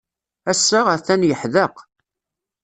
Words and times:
Ass-a, 0.51 0.79
atan 0.95 1.21
yeḥdeq. 1.27 1.75